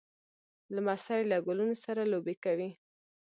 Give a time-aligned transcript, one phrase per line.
[0.75, 2.69] لمسی له ګلونو سره لوبې کوي.